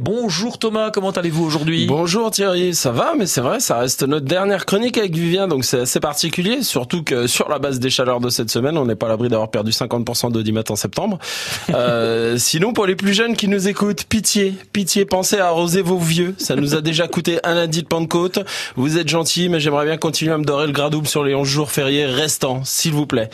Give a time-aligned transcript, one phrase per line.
[0.00, 1.86] Bonjour Thomas, comment allez-vous aujourd'hui?
[1.86, 5.64] Bonjour Thierry, ça va, mais c'est vrai, ça reste notre dernière chronique avec Vivien, donc
[5.64, 8.96] c'est assez particulier, surtout que sur la base des chaleurs de cette semaine, on n'est
[8.96, 11.20] pas à l'abri d'avoir perdu 50% d'audimat en septembre.
[11.70, 15.98] Euh, sinon, pour les plus jeunes qui nous écoutent, pitié, pitié, pensez à arroser vos
[15.98, 16.34] vieux.
[16.38, 18.40] Ça nous a déjà coûté un lundi de Pentecôte.
[18.74, 21.36] Vous êtes gentils, mais j'aimerais bien continuer à me dorer le gras double sur les
[21.36, 23.30] 11 jours fériés restants, s'il vous plaît.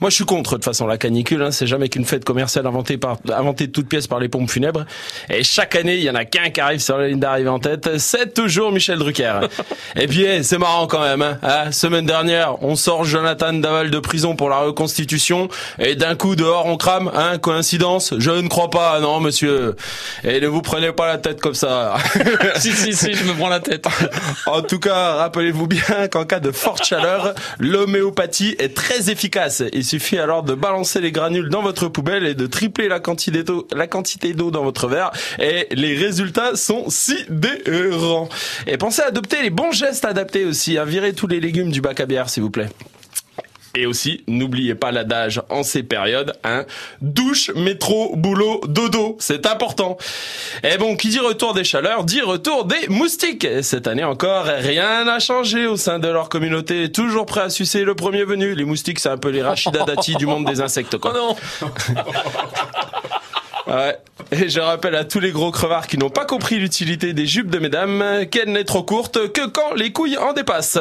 [0.00, 1.42] Moi, je suis contre, de toute façon, la canicule.
[1.42, 4.50] Hein, c'est jamais qu'une fête commerciale inventée par, inventée de toutes pièces par les pompes
[4.50, 4.84] funèbres.
[5.30, 7.58] Et chaque année, il y en a qu'un qui arrive sur la ligne d'arrivée en
[7.58, 7.98] tête.
[7.98, 9.40] C'est toujours Michel Drucker.
[9.96, 11.22] Et puis, eh, c'est marrant quand même.
[11.22, 11.38] Hein.
[11.42, 15.48] Ah, semaine dernière, on sort Jonathan Daval de prison pour la reconstitution.
[15.78, 17.10] Et d'un coup, dehors, on crame.
[17.14, 18.14] Hein, coïncidence?
[18.18, 19.76] Je ne crois pas, non, monsieur.
[20.24, 21.94] Et ne vous prenez pas la tête comme ça.
[22.56, 23.86] si, si, si, je me prends la tête.
[24.46, 29.62] en tout cas, rappelez-vous bien qu'en cas de forte chaleur, l'homéopathie est très efficace.
[29.72, 33.42] Il suffit alors de balancer les granules dans votre poubelle et de tripler la quantité
[33.42, 38.28] d'eau, la quantité d'eau dans votre verre et les résultats sont sidérants.
[38.68, 41.80] Et pensez à adopter les bons gestes adaptés aussi, à virer tous les légumes du
[41.80, 42.68] bac à bière s'il vous plaît.
[43.74, 46.66] Et aussi, n'oubliez pas l'adage en ces périodes, hein,
[47.00, 49.96] douche, métro, boulot, dodo, c'est important.
[50.62, 53.48] Et bon, qui dit retour des chaleurs, dit retour des moustiques.
[53.62, 57.82] cette année encore, rien n'a changé au sein de leur communauté, toujours prêt à sucer
[57.82, 58.54] le premier venu.
[58.54, 61.14] Les moustiques, c'est un peu les Rachida Dati du monde des insectes, quoi.
[61.16, 61.70] Oh non
[63.66, 63.96] Ouais.
[64.30, 67.50] Et je rappelle à tous les gros crevards qui n'ont pas compris l'utilité des jupes
[67.50, 70.78] de mesdames qu'elle n'est trop courte que quand les couilles en dépassent.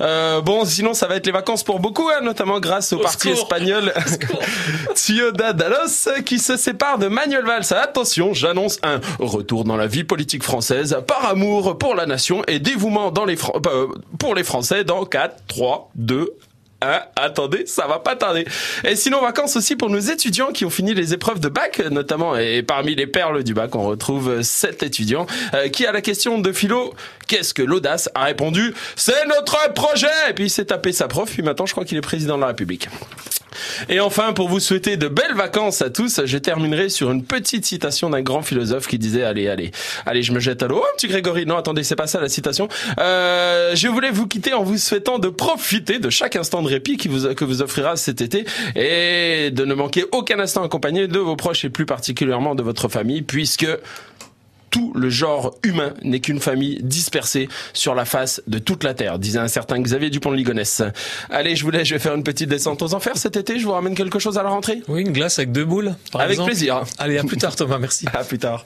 [0.00, 3.30] Euh, bon, sinon ça va être les vacances pour beaucoup, hein, notamment grâce au, parti
[3.30, 3.92] espagnol
[4.94, 7.72] Ciudadanos qui se sépare de Manuel Valls.
[7.72, 12.58] Attention, j'annonce un retour dans la vie politique française par amour pour la nation et
[12.58, 13.86] dévouement dans les euh,
[14.18, 16.32] pour les Français dans 4, 3, 2,
[16.80, 18.46] Hein, attendez, ça va pas tarder.
[18.84, 22.36] Et sinon, vacances aussi pour nos étudiants qui ont fini les épreuves de bac, notamment.
[22.36, 26.38] Et parmi les perles du bac, on retrouve sept étudiants euh, qui, à la question
[26.38, 26.94] de philo,
[27.26, 31.28] qu'est-ce que l'audace, a répondu, c'est notre projet Et puis il s'est tapé sa prof,
[31.28, 32.88] puis maintenant je crois qu'il est président de la République.
[33.88, 37.66] Et enfin, pour vous souhaiter de belles vacances à tous, je terminerai sur une petite
[37.66, 39.70] citation d'un grand philosophe qui disait allez, allez,
[40.06, 40.82] allez, je me jette à l'eau.
[40.82, 42.68] Oh, petit Grégory, non, attendez, c'est pas ça la citation.
[42.98, 46.96] Euh, je voulais vous quitter en vous souhaitant de profiter de chaque instant de répit
[46.96, 48.44] que vous offrira cet été
[48.76, 52.88] et de ne manquer aucun instant accompagné de vos proches et plus particulièrement de votre
[52.88, 53.66] famille, puisque
[54.78, 59.18] tout le genre humain n'est qu'une famille dispersée sur la face de toute la Terre,
[59.18, 60.82] disait un certain Xavier Dupont de Ligonnès.
[61.30, 63.64] Allez, je vous laisse, je vais faire une petite descente aux enfers cet été, je
[63.64, 64.80] vous ramène quelque chose à la rentrée?
[64.86, 66.82] Oui, une glace avec deux boules, par Avec plaisir.
[66.98, 68.06] Allez, à plus tard Thomas, merci.
[68.14, 68.64] À plus tard.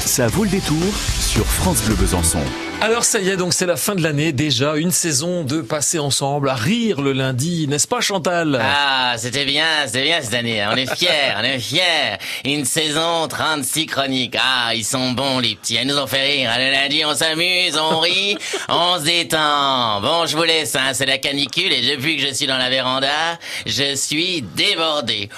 [0.00, 0.76] Ça vaut le détour
[1.20, 2.38] sur France Bleu Besançon.
[2.80, 5.98] Alors ça y est, donc c'est la fin de l'année déjà, une saison de passer
[5.98, 8.56] ensemble, à rire le lundi, n'est-ce pas Chantal?
[8.62, 12.18] Ah, c'était bien, c'était bien cette année, on est fiers, on est fiers.
[12.44, 16.52] Une saison 36 chroniques, ah, ils sont bons les petits, ils nous ont fait rire.
[16.56, 20.00] Le lundi on s'amuse, on rit, on se détend.
[20.00, 22.70] Bon, je vous laisse, hein, c'est la canicule et depuis que je suis dans la
[22.70, 25.28] véranda, je suis débordé.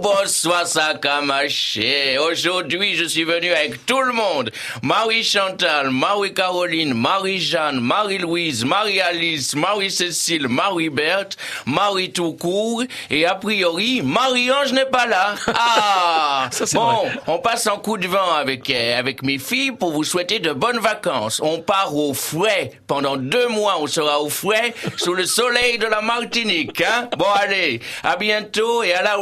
[0.00, 2.18] Bonsoir, ça camaché.
[2.18, 4.50] Aujourd'hui, je suis venu avec tout le monde.
[4.82, 11.36] Marie-Chantal, Marie-Caroline, Marie-Jeanne, Marie-Louise, Marie-Alice, Marie-Cécile, Marie-Berthe,
[11.66, 15.34] Marie Toucourt et a priori, Marie-Ange n'est pas là.
[15.62, 20.04] Ah Bon, on passe en coup de vent avec, euh, avec mes filles pour vous
[20.04, 21.40] souhaiter de bonnes vacances.
[21.42, 22.72] On part au fouet.
[22.86, 26.80] Pendant deux mois, on sera au fouet sous le soleil de la Martinique.
[26.80, 29.16] Hein bon, allez, à bientôt et à la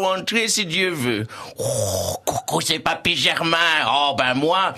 [0.49, 1.27] si Dieu veut.
[1.59, 3.57] Oh, coucou, c'est papy Germain.
[3.91, 4.75] Oh, ben moi,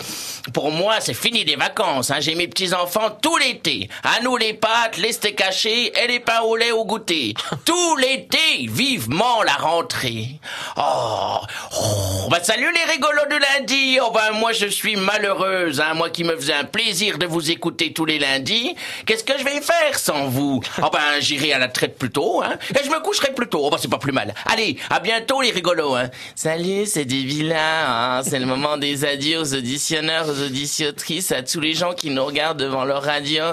[0.52, 2.10] pour moi, c'est fini les vacances.
[2.10, 2.20] Hein.
[2.20, 3.88] J'ai mes petits-enfants tout l'été.
[4.02, 7.34] À nous les pâtes, les steaks cachés et les pains au lait au goûter.
[7.64, 10.40] tout l'été, vivement la rentrée.
[10.76, 11.38] Oh,
[11.76, 13.98] oh bah salut les rigolos de lundi.
[14.02, 17.50] Oh ben moi je suis malheureuse, hein, moi qui me faisais un plaisir de vous
[17.50, 18.74] écouter tous les lundis.
[19.06, 20.60] Qu'est-ce que je vais faire sans vous?
[20.82, 23.60] Oh ben j'irai à la traite plus tôt, hein, et je me coucherai plus tôt.
[23.64, 24.34] Oh ben c'est pas plus mal.
[24.46, 25.94] Allez, à bientôt les rigolos.
[25.94, 26.08] Hein.
[26.34, 27.58] Salut, c'est des vilains.
[27.58, 28.22] Hein.
[28.24, 32.24] C'est le moment des adieux aux auditionneurs, aux auditionnatrices, à tous les gens qui nous
[32.24, 33.44] regardent devant leur radio.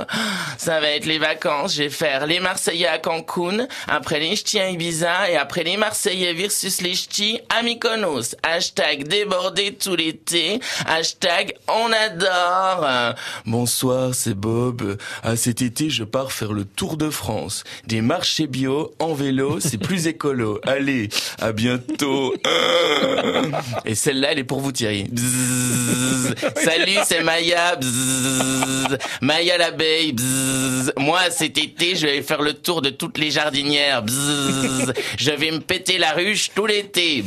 [0.58, 1.76] Ça va être les vacances.
[1.76, 5.78] Je vais faire les Marseillais à Cancun, après les Ch'tis à Ibiza et après les
[5.78, 8.36] Marseillais versus les Ch'tis à Mykonos.
[8.44, 10.60] Hashtag débordé tout l'été.
[10.86, 13.16] Hashtag on adore.
[13.46, 14.98] Bonsoir, c'est Bob.
[15.24, 17.64] À cet été, je pars faire le tour de France.
[17.86, 20.60] Des marchés bio en vélo, c'est plus écolo.
[20.66, 21.10] Allez,
[21.40, 22.34] à bientôt.
[23.86, 25.06] Et celle-là, elle est pour vous, Thierry.
[25.12, 26.36] Bzzz.
[26.64, 27.76] Salut Salut, c'est Maya.
[27.76, 28.98] Bzzz.
[29.22, 30.14] Maya l'abeille.
[30.14, 30.94] Bzzz.
[30.98, 34.04] Moi, cet été, je vais faire le tour de toutes les jardinières.
[34.04, 34.94] Bzzz.
[35.18, 37.24] Je vais me péter la ruche tout l'été.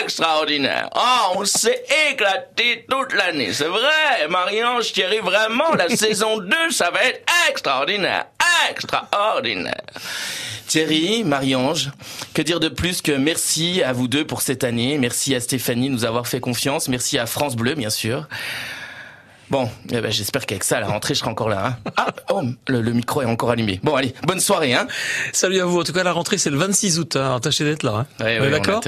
[0.00, 0.90] Extraordinaire.
[0.96, 3.52] Oh, on s'est éclaté toute l'année.
[3.52, 8.26] C'est vrai, Marie-Ange Thierry, vraiment, la saison 2, ça va être extraordinaire.
[8.68, 9.82] Extraordinaire.
[10.74, 11.92] Thierry, Marie-Ange,
[12.34, 14.98] que dire de plus que merci à vous deux pour cette année?
[14.98, 16.88] Merci à Stéphanie de nous avoir fait confiance.
[16.88, 18.26] Merci à France Bleu, bien sûr.
[19.50, 21.66] Bon, eh ben, j'espère qu'avec ça, à la rentrée, je serai encore là.
[21.86, 21.92] Hein.
[21.96, 23.78] Ah, oh, le, le micro est encore allumé.
[23.84, 24.74] Bon, allez, bonne soirée.
[24.74, 24.88] Hein.
[25.32, 25.78] Salut à vous.
[25.78, 27.14] En tout cas, la rentrée, c'est le 26 août.
[27.14, 27.38] Hein.
[27.40, 28.06] Tâchez d'être là.
[28.18, 28.24] Hein.
[28.24, 28.82] Ouais, ouais, d'accord?